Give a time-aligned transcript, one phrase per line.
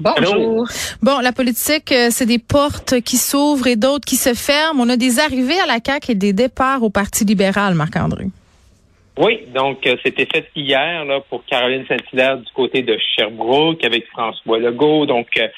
[0.00, 0.66] Bonjour.
[1.02, 4.80] Bon, la politique, euh, c'est des portes qui s'ouvrent et d'autres qui se ferment.
[4.82, 8.26] On a des arrivées à la CAQ et des départs au Parti libéral, Marc-André.
[9.18, 14.06] Oui, donc euh, c'était fait hier là pour Caroline Saint-Hilaire du côté de Sherbrooke avec
[14.08, 15.04] François Legault.
[15.04, 15.48] Donc euh,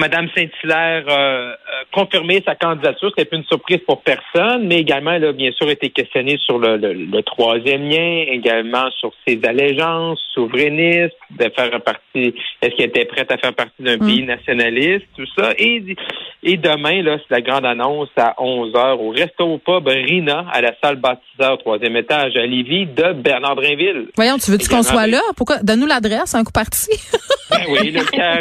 [0.00, 3.10] Madame Saint-Hilaire euh, a confirmé sa candidature.
[3.16, 6.58] C'était pas une surprise pour personne, mais également elle a bien sûr été questionnée sur
[6.58, 12.88] le, le- le troisième lien, également sur ses allégeances souverainistes, de faire partie, est-ce qu'elle
[12.88, 15.52] était prête à faire partie d'un pays nationaliste, tout ça.
[15.58, 15.82] Et,
[16.42, 20.60] et demain, là, c'est la grande annonce à 11 heures au Resto Pub Rina à
[20.62, 24.06] la salle baptiseur au troisième étage à Lévis de Bernard Drinville.
[24.16, 25.20] Voyons, tu veux-tu qu'on soit là?
[25.36, 25.58] Pourquoi?
[25.62, 26.88] Donne-nous l'adresse, un coup parti.
[27.50, 28.38] Ben oui, le car-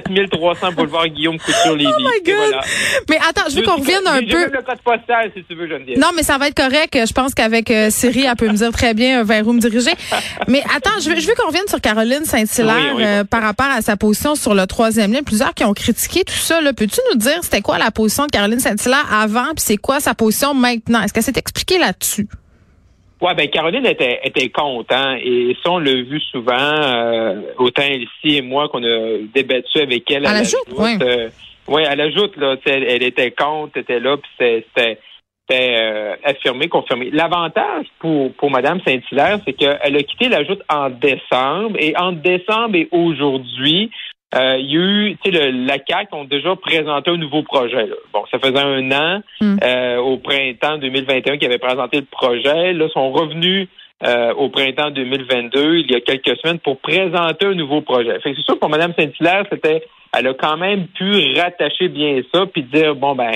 [0.00, 1.92] 4300 boulevard Guillaume Couture Lévis.
[1.96, 2.34] Oh my God!
[2.36, 2.60] voilà.
[3.08, 4.38] Mais attends, je veux qu'on revienne un peu.
[4.40, 5.98] même le code postal, si tu veux, Geneviève.
[5.98, 6.96] Non, mais ça va être correct.
[7.06, 9.60] Je pense qu'avec euh, Siri, elle peut me dire très bien euh, vers où me
[9.60, 9.92] diriger.
[10.48, 13.42] Mais attends, je veux, je veux qu'on revienne sur Caroline Saint-Hilaire Oui, oui, euh, par
[13.42, 15.22] rapport à sa position sur le troisième lien.
[15.22, 16.60] Plusieurs qui ont critiqué tout ça.
[16.60, 16.72] là.
[16.72, 20.14] Peux-tu nous dire c'était quoi la position de Caroline Saint-Hilaire avant, puis c'est quoi sa
[20.14, 21.02] position maintenant?
[21.02, 22.26] Est-ce qu'elle s'est expliquée là-dessus?
[23.20, 27.82] Ouais, ben Caroline était, était contre, hein, et ça, on l'a vu souvent, euh, autant
[27.82, 30.24] Elsie et moi, qu'on a débattu avec elle.
[30.24, 30.98] Elle à ajoute, l'ajoute, ouais.
[31.00, 31.28] euh,
[31.68, 34.98] ouais, elle ajoute, là, elle, elle était contre, était là, puis c'était-
[35.50, 37.08] euh, affirmé, confirmé.
[37.10, 42.20] L'avantage pour, pour Mme Saint-Hilaire, c'est qu'elle a quitté la joute en décembre, et entre
[42.20, 43.90] décembre et aujourd'hui,
[44.34, 47.42] euh, il y a eu, tu sais, le- la CAQ ont déjà présenté un nouveau
[47.42, 47.86] projet.
[47.86, 47.94] là.
[48.12, 49.56] Bon, ça faisait un an, Mm.
[49.62, 52.72] euh, au printemps 2021, qu'ils avaient présenté le projet.
[52.72, 53.68] Là, sont revenus
[54.04, 58.20] euh, au printemps 2022, il y a quelques semaines, pour présenter un nouveau projet.
[58.20, 62.20] Fait que c'est sûr pour Mme Saint-Hilaire, c'était, elle a quand même pu rattacher bien
[62.34, 63.32] ça, puis dire, bon, ben,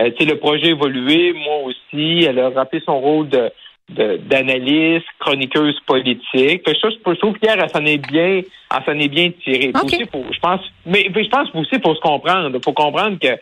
[0.00, 3.50] euh, tu sais, le projet évolué, moi aussi, elle a rappelé son rôle de-
[3.94, 6.22] d'analyste, chroniqueuse politique.
[6.34, 9.30] Fait que ça, je je trouve qu'hier, elle s'en est bien, elle s'en est bien
[9.42, 9.72] tirée.
[9.82, 12.58] Aussi, je pense, mais, mais je pense aussi pour se comprendre.
[12.64, 13.38] Faut comprendre que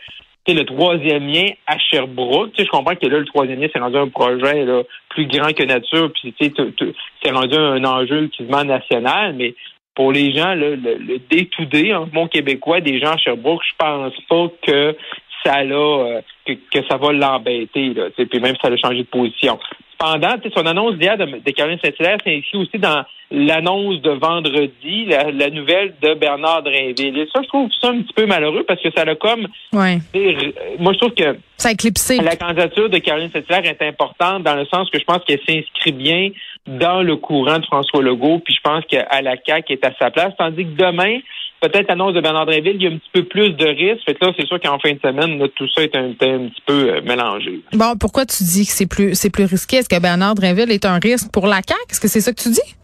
[0.47, 3.67] sais, le troisième lien à Sherbrooke, tu sais, je comprends que là, le troisième lien,
[3.71, 6.53] c'est rendu un projet là, plus grand que nature, puis tu sais,
[7.23, 9.53] c'est rendu un enjeu quasiment national, mais
[9.95, 14.13] pour les gens, là, le, day-to-day, en bon québécois, des gens à Sherbrooke, je pense
[14.29, 14.95] pas que
[15.43, 18.99] ça l'a, euh, que, que ça va l'embêter, là, puis même si ça a changé
[18.99, 19.59] de position.
[20.01, 25.31] Sais, son annonce d'hier de, de Caroline Saint-Hilaire s'inscrit aussi dans l'annonce de vendredi, la,
[25.31, 27.17] la nouvelle de Bernard Drinville.
[27.17, 29.47] Et ça, je trouve ça un petit peu malheureux parce que ça a comme...
[29.73, 29.99] Ouais.
[30.13, 32.17] r- Moi, je trouve que Ça a éclipsé.
[32.17, 35.91] la candidature de Caroline Saint-Hilaire est importante dans le sens que je pense qu'elle s'inscrit
[35.93, 36.29] bien
[36.67, 40.11] dans le courant de François Legault, puis je pense qu'à la CAQ est à sa
[40.11, 41.19] place, tandis que demain,
[41.61, 44.03] peut-être l'annonce de Bernard Drinville, il y a un petit peu plus de risques.
[44.05, 46.23] Fait que là, c'est sûr qu'en fin de semaine, là, tout ça est un, est
[46.23, 47.61] un petit peu euh, mélangé.
[47.73, 49.77] Bon, pourquoi tu dis que c'est plus c'est plus risqué?
[49.77, 51.79] Est-ce que Bernard Drinville est un risque pour la CAQ?
[51.89, 52.75] Est-ce que c'est ça que tu dis?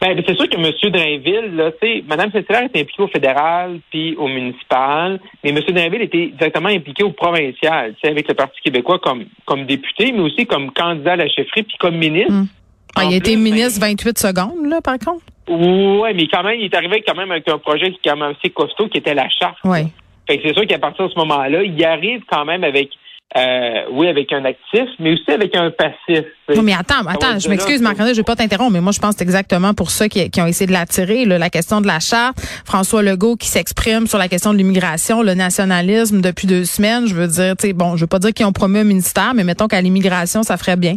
[0.00, 0.92] Ben, c'est sûr que M.
[0.92, 5.58] Drainville, là, tu sais, Mme Saint-Hilaire est impliquée au fédéral puis au municipal, mais M.
[5.68, 10.12] Drainville était directement impliqué au provincial, tu sais, avec le Parti québécois comme, comme député,
[10.12, 12.32] mais aussi comme candidat à la chefferie puis comme ministre.
[12.32, 12.46] Mm.
[12.94, 15.24] Ah, il a été ministre 28 secondes, là, par contre.
[15.48, 18.16] Ouais, mais quand même, il est arrivé quand même avec un projet qui est quand
[18.16, 19.56] même assez costaud, qui était la charte.
[19.64, 19.80] Oui.
[20.26, 22.90] Fait que c'est sûr qu'à partir de ce moment-là, il arrive quand même avec,
[23.34, 26.26] euh, oui, avec un actif, mais aussi avec un passif.
[26.54, 29.12] Non, mais attends, attends, je m'excuse, Marc-André, je vais pas t'interrompre, mais moi, je pense
[29.12, 31.86] que c'est exactement pour ça qui, qui ont essayé de l'attirer, là, la question de
[31.86, 32.38] la charte.
[32.66, 37.06] François Legault qui s'exprime sur la question de l'immigration, le nationalisme depuis deux semaines.
[37.06, 39.32] Je veux dire, tu sais, bon, je veux pas dire qu'ils ont promu un ministère,
[39.34, 40.96] mais mettons qu'à l'immigration, ça ferait bien.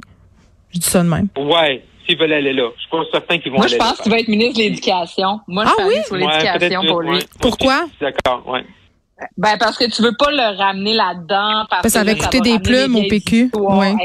[0.73, 1.27] Je dis ça de même.
[1.37, 2.69] Ouais, s'ils veulent aller là.
[2.75, 4.03] Je suis pas certain qu'ils vont Moi, aller je pense là.
[4.03, 5.39] qu'il va être ministre de l'Éducation.
[5.47, 6.03] Moi, je Ah suis oui?
[6.05, 7.11] sur Ouais, l'éducation peut-être pour lui.
[7.17, 7.23] ouais.
[7.41, 7.85] Pourquoi?
[7.99, 8.65] Je D'accord, ouais.
[9.37, 11.65] Ben, parce que tu veux pas le ramener là-dedans.
[11.69, 13.45] Parce Parce que ça là, va des ramener plumes au PQ.
[13.45, 13.77] histoires.
[13.77, 13.95] Ouais.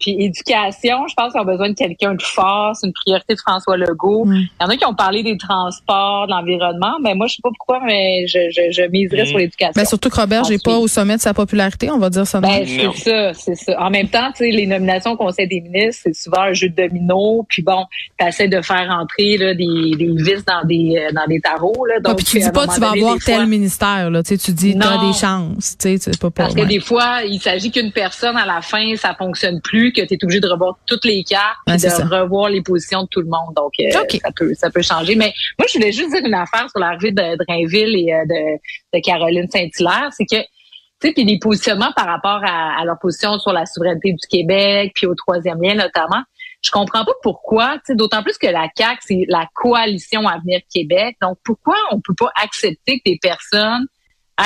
[0.00, 2.74] Puis éducation, je pense qu'on a besoin de quelqu'un de fort.
[2.74, 4.24] C'est une priorité de François Legault.
[4.24, 4.34] Mm.
[4.34, 7.42] Il y en a qui ont parlé des transports, de l'environnement, mais moi, je sais
[7.42, 9.26] pas pourquoi, mais je, je, je miserais Mm.
[9.26, 9.72] sur l'éducation.
[9.76, 12.40] Ben, surtout que Robert, j'ai pas au sommet de sa popularité, on va dire ça.
[12.40, 13.80] Ben, c'est ça, c'est ça.
[13.80, 16.68] En même temps, tu sais, les nominations au Conseil des ministres, c'est souvent un jeu
[16.70, 17.44] de domino.
[17.48, 17.84] Puis bon,
[18.18, 21.84] tu essaies de faire entrer là, des, des vis dans des euh, dans des tarots.
[21.86, 24.22] Là, Ouais, donc, puis tu dis pas tu vas donné, avoir fois- tel ministère, là.
[24.22, 25.08] Tu sais, tu dis t'as Non.
[25.08, 25.76] des chances.
[25.78, 26.66] Tu sais, c'est pas Parce que ouais.
[26.66, 30.24] des fois, il s'agit qu'une personne, à la fin, ça fonctionne plus, que tu es
[30.24, 32.04] obligé de revoir toutes les cartes, Ouais, de ça.
[32.04, 33.54] revoir les positions de tout le monde.
[33.56, 35.14] Donc, euh, ça peut ça peut changer.
[35.14, 38.98] Mais moi, je voulais juste dire une affaire sur l'arrivée de Drainville et euh, de,
[38.98, 43.38] de Caroline Saint-Hilaire, c'est que Tu sais, puis les positionnements par rapport à, leur position
[43.38, 46.22] sur la souveraineté du Québec, puis au troisième lien notamment.
[46.62, 50.60] Je comprends pas pourquoi, tu sais, d'autant plus que la CAQ, c'est la coalition Avenir
[50.70, 51.16] Québec.
[51.22, 53.86] Donc, pourquoi on peut pas accepter que des personnes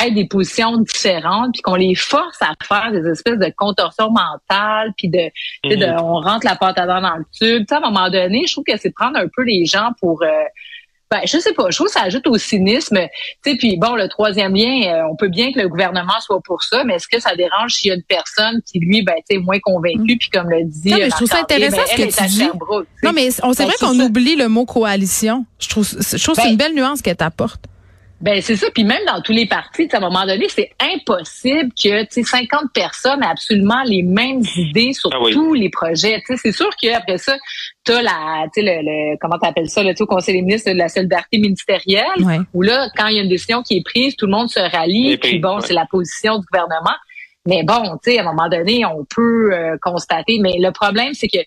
[0.03, 4.93] aient des positions différentes, puis qu'on les force à faire des espèces de contorsions mentales,
[4.97, 5.31] puis de,
[5.65, 6.01] de mm-hmm.
[6.01, 7.65] on rentre la pâte à dents dans le tube.
[7.71, 10.29] à un moment donné, je trouve que c'est prendre un peu les gens pour euh,
[11.15, 11.71] ben, je sais pas.
[11.71, 12.99] Je trouve que ça ajoute au cynisme.
[13.45, 16.41] Tu sais, puis bon, le troisième lien, euh, on peut bien que le gouvernement soit
[16.41, 19.15] pour ça, mais est-ce que ça dérange s'il y a une personne qui, lui, ben,
[19.19, 20.19] tu sais, moins convaincu, mm.
[20.19, 20.91] puis comme le dit.
[20.91, 22.49] Non, mais je trouve ça intéressant ben, ce que tu dis.
[23.03, 25.47] non, mais c'est vrai ben, qu'on oublie le mot coalition.
[25.61, 27.61] Je trouve, je trouve que c'est une belle nuance qu'elle t'apporte.
[28.21, 28.69] Ben c'est ça.
[28.73, 33.23] Puis même dans tous les partis, à un moment donné, c'est impossible que 50 personnes
[33.23, 36.23] aient absolument les mêmes idées sur ah tous les projets.
[36.37, 37.37] C'est sûr qu'après ça,
[37.85, 40.89] tu as la, le, le, comment t'appelles ça, le au Conseil des ministres de la
[40.89, 44.33] solidarité ministérielle, où là, quand il y a une décision qui est prise, tout le
[44.33, 46.97] monde se rallie, puis bon, c'est la position du gouvernement.
[47.47, 50.39] Mais bon, tu sais, à un moment donné, on peut euh, constater.
[50.41, 51.39] Mais le problème, c'est que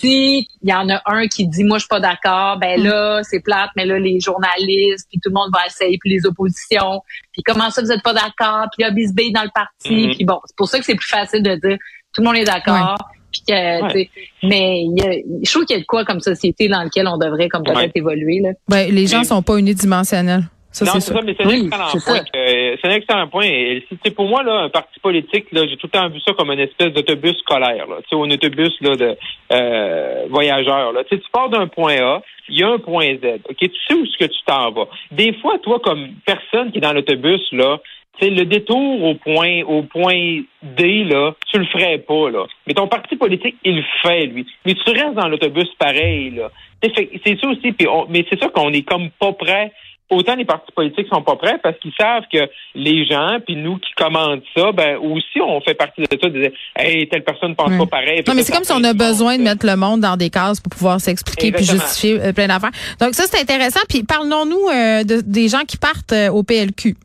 [0.00, 3.22] si il y en a un qui dit moi je suis pas d'accord, ben là
[3.22, 7.02] c'est plate, mais là les journalistes puis tout le monde va essayer puis les oppositions,
[7.32, 10.08] puis comment ça vous êtes pas d'accord, puis il y a bisbé dans le parti,
[10.08, 10.16] mm-hmm.
[10.16, 11.78] puis bon, c'est pour ça que c'est plus facile de dire
[12.14, 12.96] tout le monde est d'accord.
[13.30, 15.12] Puis que, mais y a,
[15.44, 17.92] je trouve qu'il y a de quoi comme société dans lequel on devrait comme peut-être
[17.94, 18.50] évoluer là.
[18.68, 20.48] Ben, les gens sont pas unidimensionnels.
[20.72, 22.22] Ça, non, c'est ça, mais c'est un excellent point.
[22.32, 23.44] C'est un excellent point.
[23.44, 26.52] Et, pour moi, là, un parti politique, là, j'ai tout le temps vu ça comme
[26.52, 29.16] une espèce d'autobus scolaire, là, ou un autobus là, de
[29.52, 30.92] euh, voyageurs.
[30.92, 31.02] Là.
[31.04, 33.40] Tu pars d'un point A, il y a un point Z.
[33.48, 34.86] Ok, tu sais où est-ce que tu t'en vas.
[35.10, 37.80] Des fois, toi, comme personne qui est dans l'autobus, là,
[38.20, 42.44] tu le détour au point au point D, là, tu le ferais pas, là.
[42.66, 44.46] Mais ton parti politique, il le fait, lui.
[44.64, 46.50] Mais tu restes dans l'autobus pareil, là.
[46.82, 49.72] C'est ça aussi, puis mais c'est ça qu'on est comme pas prêt
[50.10, 53.78] autant les partis politiques sont pas prêts parce qu'ils savent que les gens, puis nous
[53.78, 57.54] qui commandent ça, ben aussi on fait partie de ça, de dire hey, telle personne
[57.54, 58.22] pense pas pareil.
[58.26, 60.60] Non, mais c'est comme si on a besoin de mettre le monde dans des cases
[60.60, 62.72] pour pouvoir s'expliquer puis justifier euh, plein d'affaires.
[63.00, 63.80] Donc ça c'est intéressant.
[63.88, 66.96] Puis parlons-nous euh, de, des gens qui partent euh, au PLQ,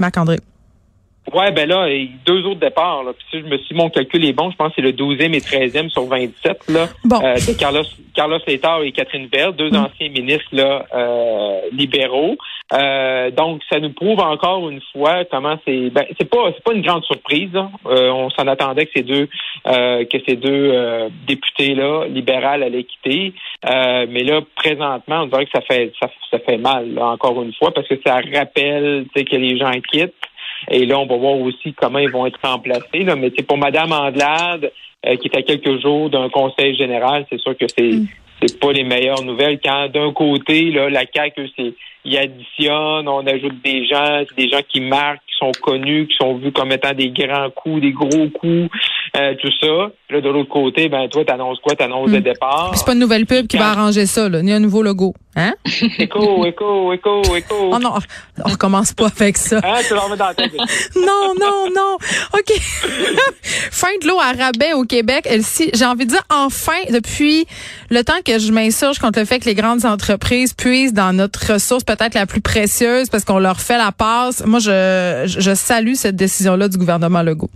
[0.00, 0.38] Marc-André.
[1.32, 1.86] Ouais, ben là,
[2.26, 3.04] deux autres départs.
[3.04, 3.12] Là.
[3.12, 5.34] Puis si je me suis mon calcul est bon, je pense que c'est le 12e
[5.34, 7.84] et 13e sur 27 là, euh, de Carlos
[8.14, 9.76] Carlos Létard et Catherine Bell, deux mm.
[9.76, 12.36] anciens ministres là, euh, libéraux.
[12.72, 15.90] Euh, donc, ça nous prouve encore une fois comment c'est.
[15.90, 17.50] Ben, c'est pas c'est pas une grande surprise.
[17.84, 19.28] on s'en attendait que ces deux
[19.64, 23.32] que ces deux députés là libérales allaient quitter.
[23.64, 27.72] mais là, présentement, on dirait que ça fait ça, ça fait mal encore une fois
[27.72, 30.14] parce que ça rappelle que les gens quittent.
[30.70, 33.04] Et là, on va voir aussi comment ils vont être remplacés.
[33.04, 33.16] Là.
[33.16, 34.72] Mais c'est pour Madame Andelade,
[35.06, 38.06] euh, qui est à quelques jours d'un conseil général, c'est sûr que c'est mm.
[38.42, 39.60] C'est pas les meilleures nouvelles.
[39.64, 41.74] Quand d'un côté, là, la CAQ, c'est
[42.04, 46.16] il additionne, on ajoute des gens, c'est des gens qui marquent, qui sont connus, qui
[46.16, 48.68] sont vus comme étant des grands coups, des gros coups,
[49.16, 49.92] euh, tout ça.
[50.10, 51.76] Là, de l'autre côté, ben toi, t'annonces quoi?
[51.76, 52.14] T'annonces mm.
[52.14, 52.72] le départ.
[52.74, 55.14] C'est pas une nouvelle pub qui va arranger ça, là, ni un nouveau logo.
[55.34, 55.54] Hein?
[55.98, 57.70] écho, écho, écho, écho.
[57.72, 57.94] Oh non,
[58.44, 59.60] on recommence pas avec ça.
[59.64, 60.52] Hein, tu dans la tête.
[60.96, 61.96] non, non, non.
[62.34, 62.52] OK.
[63.70, 65.26] fin de l'eau à rabais au Québec.
[65.72, 67.46] J'ai envie de dire enfin, depuis
[67.90, 71.52] le temps que je m'insurge contre le fait que les grandes entreprises puissent dans notre
[71.52, 74.44] ressource peut-être la plus précieuse parce qu'on leur fait la passe.
[74.46, 77.50] Moi, je, je salue cette décision-là du gouvernement Legault.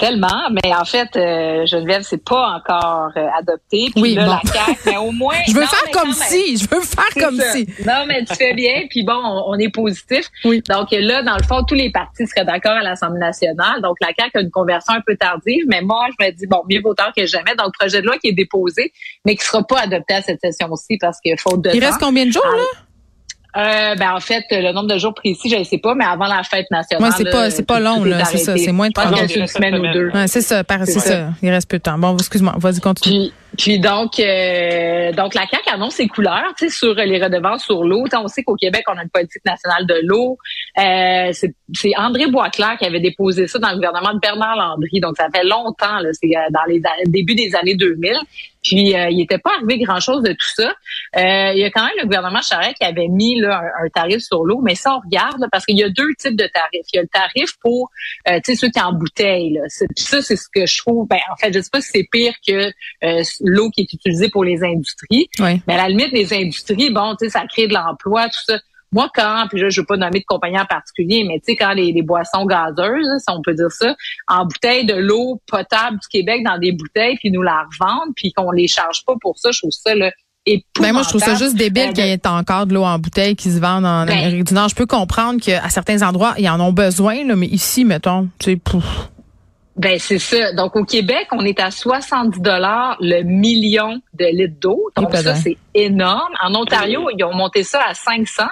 [0.00, 3.90] Tellement, mais en fait, euh, Geneviève, c'est pas encore euh, adopté.
[3.92, 5.36] Puis oui, là, la CAQ, mais au moins.
[5.46, 7.66] je veux faire comme si, je veux faire comme si.
[7.86, 8.86] Non, mais tu fais bien.
[8.88, 10.30] Puis bon, on, est positif.
[10.46, 10.62] Oui.
[10.70, 13.82] Donc là, dans le fond, tous les partis seraient d'accord à l'Assemblée nationale.
[13.82, 16.62] Donc la CAQ a une conversion un peu tardive, mais moi, je me dis bon,
[16.70, 17.50] mieux vaut tard que jamais.
[17.58, 18.92] Le projet de loi qui est déposé,
[19.26, 21.70] mais qui sera pas adopté à cette session-ci parce qu'il faut de.
[21.74, 22.80] Il reste combien de jours là?
[23.56, 26.26] Euh, ben en fait, le nombre de jours précis, je ne sais pas, mais avant
[26.26, 27.10] la fête nationale.
[27.10, 29.36] Ouais, c'est pas, c'est pas long là, c'est ça, c'est moins de trois jours.
[29.36, 30.10] une semaine ou deux.
[30.10, 31.30] Ouais, c'est ça, c'est ça.
[31.42, 31.98] Il reste peu de temps.
[31.98, 33.30] Bon, excuse-moi, vas-y continue.
[33.58, 37.82] Puis donc, euh, donc la CAQ annonce ses couleurs, tu sais, sur les redevances sur
[37.82, 38.04] l'eau.
[38.12, 40.38] On sait qu'au Québec, on a une politique nationale de l'eau.
[40.78, 45.00] Euh, c'est André Boisclair qui avait déposé ça dans le gouvernement de Bernard Landry.
[45.00, 48.16] Donc, ça fait longtemps, c'est euh, dans les débuts des années 2000.
[48.62, 50.68] Puis, euh, il n'était pas arrivé grand-chose de tout ça.
[51.16, 54.22] Euh, il y a quand même le gouvernement Charest qui avait mis là, un, tarif
[54.22, 56.86] sur l'eau, mais ça, on regarde, parce qu'il y a deux types de tarifs.
[56.92, 57.90] Il y a le tarif pour,
[58.26, 59.54] tu sais, ceux qui en bouteille.
[59.54, 59.62] Là.
[59.96, 62.34] Ça, c'est ce que je trouve, ben, en fait, je sais pas si c'est pire
[62.46, 62.70] que
[63.40, 65.28] l'eau qui est utilisée pour les industries.
[65.38, 68.60] Mais à la limite, les industries, bon, tu sais, ça crée de l'emploi, tout ça.
[68.92, 71.56] Moi, quand, puis là, je veux pas nommer de compagnie en particulier, mais tu sais,
[71.56, 73.94] quand les, boissons gazeuses, si on peut dire ça,
[74.26, 78.32] en bouteille de l'eau potable du Québec dans des bouteilles, puis nous la revendent, puis
[78.32, 80.10] qu'on les charge pas pour ça, je trouve ça là.
[80.80, 82.98] Ben moi, je trouve ça juste débile Euh, qu'il y ait encore de l'eau en
[82.98, 84.68] bouteille qui se vend en Ben- Amérique du Nord.
[84.68, 88.52] Je peux comprendre qu'à certains endroits, ils en ont besoin, là, mais ici, mettons, tu
[88.52, 89.10] sais, pouf.
[89.76, 90.52] Ben c'est ça.
[90.52, 94.90] Donc au Québec, on est à 70 dollars le million de litres d'eau.
[94.96, 96.34] Donc ça c'est énorme.
[96.42, 98.42] En Ontario, ils ont monté ça à 500.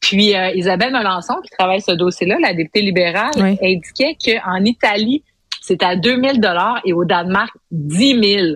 [0.00, 3.58] Puis euh, Isabelle Melançon qui travaille ce dossier-là, la députée libérale, Oui.
[3.62, 5.22] indiquait qu'en Italie,
[5.60, 8.46] c'est à 2000 dollars et au Danemark 10 000.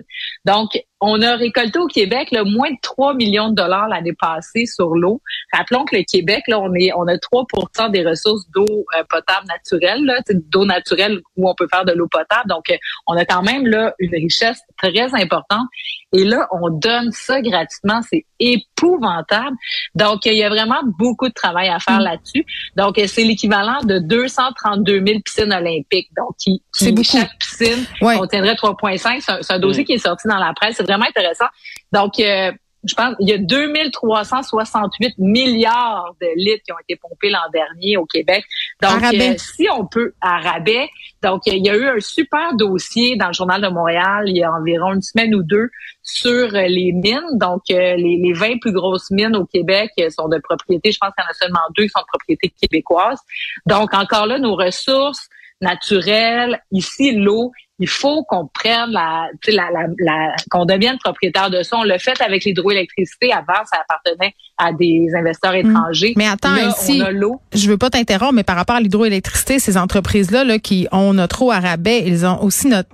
[0.45, 0.69] Donc
[1.01, 4.95] on a récolté au Québec là, moins de 3 millions de dollars l'année passée sur
[4.95, 5.21] l'eau.
[5.53, 8.65] Rappelons que le Québec, là, on est, on a 3% des ressources d'eau
[8.97, 10.09] euh, potable naturelle,
[10.49, 12.49] d'eau naturelle où on peut faire de l'eau potable.
[12.49, 12.75] Donc, euh,
[13.07, 15.67] on a quand même là une richesse très importante.
[16.13, 17.99] Et là, on donne ça gratuitement.
[18.09, 19.55] C'est épouvantable.
[19.95, 22.03] Donc, il y a vraiment beaucoup de travail à faire Mm.
[22.03, 22.45] là-dessus.
[22.77, 26.09] Donc, euh, c'est l'équivalent de 232 000 piscines olympiques.
[26.17, 28.17] Donc, qui, qui- chaque piscine Ouais.
[28.17, 29.04] contiendrait 3,5.
[29.19, 30.75] C'est un, dossier qui est sorti dans la presse.
[30.77, 31.47] C'est vraiment intéressant.
[31.91, 32.51] Donc, euh,
[32.85, 37.97] je pense il y a 2368 milliards de litres qui ont été pompés l'an dernier
[37.97, 38.45] au Québec.
[38.81, 40.89] Donc, euh, si on peut, à rabais.
[41.23, 44.43] Donc, il y a eu un super dossier dans le Journal de Montréal il y
[44.43, 45.69] a environ une semaine ou deux
[46.03, 47.21] sur euh, les mines.
[47.33, 51.11] Donc, euh, les, les 20 plus grosses mines au Québec sont de propriété, je pense
[51.15, 53.19] qu'il y en a seulement deux qui sont de propriété québécoise.
[53.65, 55.27] Donc, encore là, nos ressources
[55.61, 60.97] naturelles, ici, l'eau, il faut qu'on prenne la, tu sais, la, la, la- qu'on devienne
[61.03, 61.77] propriétaire de ça.
[61.77, 63.33] On l'a fait avec l'hydroélectricité.
[63.33, 66.13] Avant, ça appartenait à des investisseurs étrangers.
[66.15, 67.41] Mais attends, Là, ici, on a l'eau.
[67.53, 71.41] je veux pas t'interrompre, mais par rapport à l'hydroélectricité, ces entreprises-là là, qui ont notre
[71.41, 72.89] eau à rabais, ils ont aussi notre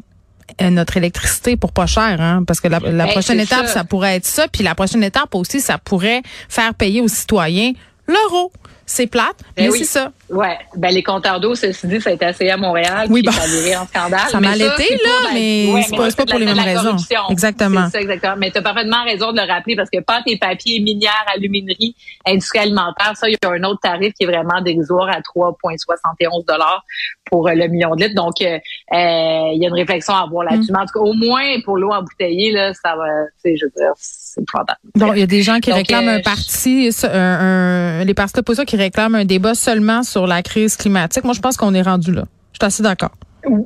[0.62, 3.74] euh, notre électricité pour pas cher, hein, parce que la, la prochaine étape, ça.
[3.74, 3.84] ça.
[3.86, 7.72] pourrait être ça, puis la prochaine étape aussi, ça pourrait faire payer aux citoyens
[8.08, 8.52] l'euro.
[8.94, 9.78] C'est plate, Ben mais oui.
[9.80, 10.12] c'est ça.
[10.30, 13.32] Ouais, ben les compteurs d'eau, ceci dit, ça a été essayé à Montréal, Oui, bon.
[13.32, 14.28] ça a viré en scandale.
[14.30, 16.98] Ça m'a l'été, là, la- mais Ouais, c'est pas- pour la- les mêmes raisons.
[17.30, 17.86] Exactement.
[17.86, 18.36] C'est ça, exactement.
[18.38, 21.96] Mais tu as parfaitement raison de le rappeler parce que pas tes papiers minières, aluminerie,
[22.26, 26.44] industrie alimentaire, ça, il y a un autre tarif qui est vraiment dérisoire à 3,71
[26.46, 26.84] dollars
[27.30, 28.16] pour euh, le million de litres.
[28.16, 28.60] Donc, euh, euh,
[28.92, 30.72] il y a une réflexion à avoir là-dessus.
[30.72, 30.76] Mm.
[30.76, 33.06] En tout cas, au moins pour l'eau embouteillée, là, ça va,
[33.44, 34.80] tu sais, je veux dire, c'est épouvantable.
[34.96, 38.04] Bon, il y a des gens qui Donc, réclament euh, un parti, ça, un, un-
[38.04, 41.24] les partis d'opposition qui réclament un débat seulement sur la crise climatique.
[41.24, 42.24] Moi, je pense qu'on est rendu là.
[42.54, 43.12] Je suis assez d'accord.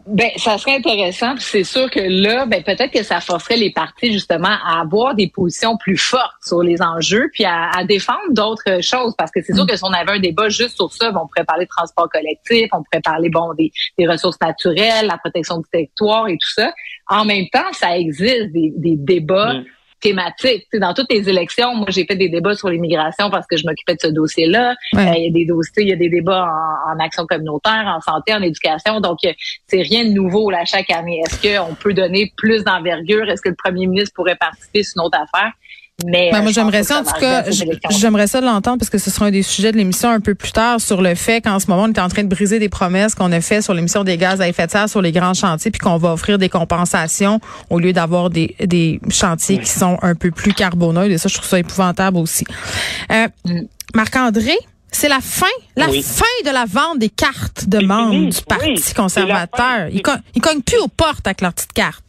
[0.08, 1.36] Ben, ça serait intéressant.
[1.36, 5.16] puis C'est sûr que là, ben peut-être que ça forcerait les partis justement à avoir
[5.16, 9.14] des positions plus fortes sur les enjeux, puis à, à défendre d'autres choses.
[9.18, 11.28] Parce que c'est sûr que si on avait un débat juste sur ça, ben, on
[11.28, 15.58] pourrait parler de transport collectif, on pourrait parler bon des, des ressources naturelles, la protection
[15.58, 16.72] du territoire et tout ça.
[17.10, 19.56] En même temps, ça existe des, des débats.
[19.56, 19.66] Mm.
[20.00, 20.64] Thématiques.
[20.64, 23.58] Tu sais, dans toutes les élections, moi j'ai fait des débats sur l'immigration parce que
[23.58, 24.76] je m'occupais de ce dossier-là.
[24.94, 25.10] Ouais.
[25.10, 27.86] Euh, Il y a des dossiers, il y a des débats en, en action communautaire,
[27.88, 29.00] en santé, en éducation.
[29.02, 29.34] Donc, euh,
[29.68, 31.22] c'est rien de nouveau là chaque année.
[31.26, 33.30] Est-ce qu'on peut donner plus d'envergure?
[33.30, 34.84] Est-ce que le premier ministre pourrait participer?
[34.84, 35.52] Sur une autre affaire?
[36.04, 37.46] Mais Ben, euh, moi, j'aimerais ça, en tout cas,
[37.90, 40.52] j'aimerais ça l'entendre parce que ce sera un des sujets de l'émission un peu plus
[40.52, 43.16] tard sur le fait qu'en ce moment, on est en train de briser des promesses
[43.16, 45.72] qu'on a fait sur l'émission des gaz à effet de serre sur les grands chantiers
[45.72, 50.16] puis qu'on va offrir des compensations au lieu d'avoir des, des chantiers qui sont un
[50.16, 51.10] peu plus carboneux.
[51.10, 52.44] Et ça, je trouve ça épouvantable aussi.
[53.12, 53.62] Euh, Mm.
[53.94, 54.58] Marc-André,
[54.92, 55.46] c'est la fin,
[55.78, 56.02] la Oui.
[56.04, 59.88] fin de la vente des cartes de membres du Parti conservateur.
[59.92, 60.02] Ils,
[60.36, 62.04] ils cognent plus aux portes avec leurs petites cartes.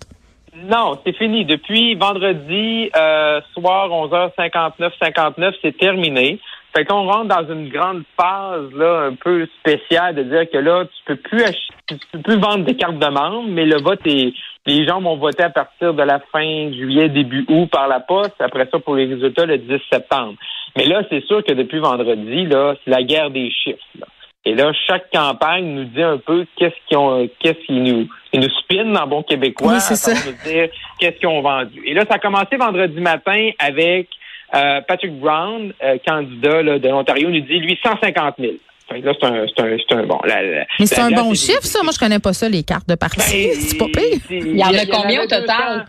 [0.64, 1.44] Non, c'est fini.
[1.44, 6.38] Depuis vendredi euh, soir 11h59, 59, c'est terminé.
[6.74, 10.84] Fait qu'on rentre dans une grande phase là un peu spéciale de dire que là
[10.84, 11.42] tu peux plus
[11.86, 14.34] tu peux plus vendre des cartes de membres, mais le vote est
[14.66, 18.34] les gens vont voter à partir de la fin juillet début août par la poste.
[18.40, 20.34] Après ça pour les résultats le 10 septembre.
[20.76, 23.80] Mais là c'est sûr que depuis vendredi là c'est la guerre des chiffres.
[23.98, 24.06] là.
[24.48, 28.40] Et là, chaque campagne nous dit un peu qu'est-ce qu'ils ont, qu'est-ce qu'ils nous, ils
[28.40, 29.72] nous spin en bon québécois.
[29.74, 30.68] Oui, c'est nous dire
[31.00, 31.82] qu'est-ce qu'ils ont vendu.
[31.84, 34.08] Et là, ça a commencé vendredi matin avec
[34.54, 38.52] euh, Patrick Brown, euh, candidat là, de l'Ontario, nous dit lui 150 000.
[38.88, 40.20] Fait que là, c'est un, c'est un, c'est un bon.
[40.24, 41.82] la- la- Mais c'est la- un la- bon c'est- chiffre, ça.
[41.82, 43.18] Moi, je connais pas ça, les cartes de parti.
[43.18, 44.20] Ben, c'est pas pire.
[44.30, 45.86] Il y en a combien au total?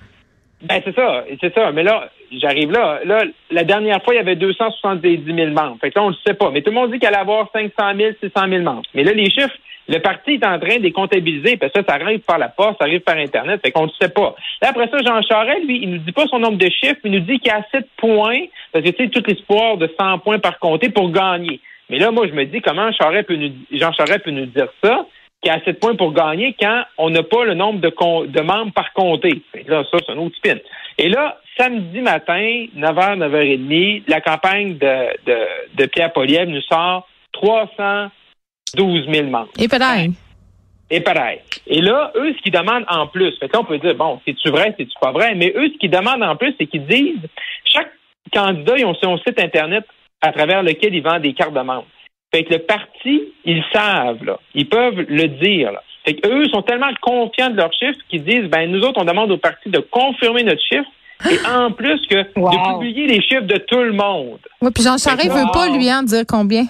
[0.61, 0.63] 200.
[0.63, 1.71] Ben, c'est ça, c'est ça.
[1.71, 2.99] Mais là, j'arrive là.
[3.05, 5.77] Là, la dernière fois, il y avait 270 000 membres.
[5.81, 6.51] Fait que là, on le sait pas.
[6.51, 8.83] Mais tout le monde dit qu'elle allait avoir 500 000, 600 000 membres.
[8.93, 9.55] Mais là, les chiffres,
[9.87, 11.57] le parti est en train de les comptabiliser.
[11.57, 13.61] Parce que ça, ça arrive par la poste, ça arrive par Internet.
[13.63, 14.35] Fait qu'on ne sait pas.
[14.61, 17.11] Là, après ça, Jean Charest, lui, il nous dit pas son nombre de chiffres, il
[17.11, 18.45] nous dit qu'il y a assez points.
[18.71, 21.59] Parce que, tu sais, tout l'espoir de 100 points par comté pour gagner.
[21.89, 24.67] Mais là, moi, je me dis, comment Charest peut nous, Jean Charest peut nous dire
[24.83, 25.05] ça?
[25.41, 28.41] qu'il y a assez de points pour gagner quand on n'a pas le nombre de,
[28.41, 29.41] membres par comté.
[29.67, 30.55] Là, ça, c'est un autre spin.
[30.97, 35.37] Et là, samedi matin, 9h, 9h30, la campagne de, de,
[35.75, 39.49] de Pierre Poliev nous sort 312 000 membres.
[39.59, 40.13] Et peut-être.
[40.89, 41.39] Et pareil.
[41.67, 44.21] Et là, eux, ce qu'ils demandent en plus, fait que là, on peut dire, bon,
[44.25, 47.27] c'est-tu vrai, c'est-tu pas vrai, mais eux, ce qu'ils demandent en plus, c'est qu'ils disent,
[47.65, 47.91] chaque
[48.33, 49.85] candidats, ils ont son site Internet
[50.21, 51.87] à travers lequel ils vendent des cartes de membres.
[52.33, 54.39] Fait que le parti, ils savent, là.
[54.53, 55.83] Ils peuvent le dire, là.
[56.05, 59.31] Fait qu'eux sont tellement confiants de leurs chiffres qu'ils disent, ben, nous autres, on demande
[59.31, 60.89] au parti de confirmer notre chiffre
[61.29, 64.39] et en plus que de publier les chiffres de tout le monde.
[64.61, 66.65] Oui, puis Jean Charest veut pas, lui, en dire combien.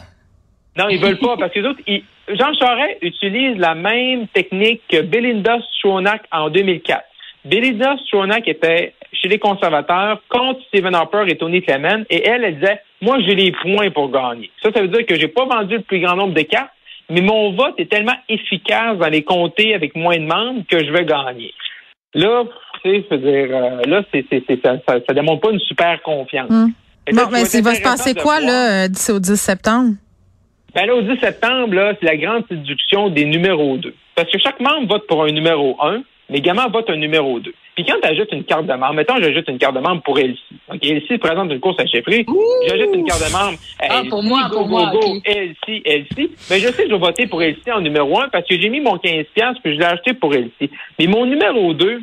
[0.77, 1.81] Non, ils veulent pas, parce que les autres,
[2.29, 7.03] Jean Charest utilise la même technique que Belinda Stronach en 2004.
[7.45, 12.55] Belinda Stronach était chez les conservateurs contre Stephen Harper et Tony Clement, et elle, elle
[12.59, 14.51] disait, moi, j'ai les points pour gagner.
[14.61, 16.71] Ça, ça veut dire que j'ai pas vendu le plus grand nombre de cartes,
[17.09, 20.91] mais mon vote est tellement efficace dans les comtés avec moins de membres que je
[20.91, 21.53] vais gagner.
[22.13, 22.43] Là,
[22.83, 24.25] tu sais, dire, euh, là, c'est,
[24.63, 26.49] ça, ça, ça, démontre pas une super confiance.
[26.49, 29.91] Bon, mais il va se passer quoi, là, euh, d'ici au 10 septembre?
[30.75, 33.93] Ben là, au 10 septembre, là, c'est la grande séduction des numéros 2.
[34.15, 37.53] Parce que chaque membre vote pour un numéro 1, mais également vote un numéro 2.
[37.75, 40.17] Puis quand tu ajoutes une carte de membre, mettons, j'ajoute une carte de membre pour
[40.17, 40.41] Elsie.
[40.73, 42.25] OK, Elsie présente une course à chefferie.
[42.67, 43.57] J'ajoute une carte de membre.
[43.79, 44.91] ah, pour moi, pour moi.
[44.91, 46.31] Go, Elsie, Elsie.
[46.49, 48.69] Mais je sais que je vais voter pour Elsie en numéro 1 parce que j'ai
[48.69, 49.25] mis mon 15$
[49.63, 50.71] puis je l'ai acheté pour Elsie.
[50.99, 51.99] Mais mon numéro 2,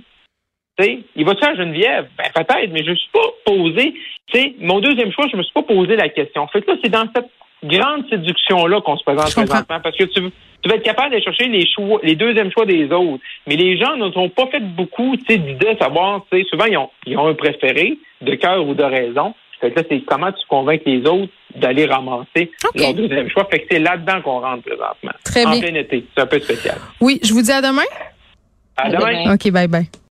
[0.78, 2.09] tu sais, il va-tu à Geneviève?
[2.16, 3.95] Ben, peut-être, mais je ne suis pas posé.
[4.26, 6.47] Tu sais, mon deuxième choix, je me suis pas posé la question.
[6.49, 7.31] fait que là, c'est dans cette
[7.64, 9.80] grande séduction-là qu'on se présente présentement.
[9.83, 10.21] Parce que tu,
[10.62, 13.23] tu vas être capable de chercher les choix, les deuxièmes choix des autres.
[13.47, 16.47] Mais les gens ne sont pas fait beaucoup, tu sais, d'idées à savoir, tu sais,
[16.49, 19.35] souvent, ils ont, ils ont un préféré, de cœur ou de raison.
[19.61, 23.47] Fait que là, c'est comment tu convaincs les autres d'aller ramasser leur deuxième choix.
[23.50, 25.12] Fait que c'est là-dedans qu'on rentre présentement.
[25.25, 25.61] Très en bien.
[25.61, 26.04] plein été.
[26.14, 26.76] C'est un peu spécial.
[27.00, 27.83] Oui, je vous dis à demain.
[28.76, 29.35] À, demain.
[29.35, 29.88] OK, bye bye.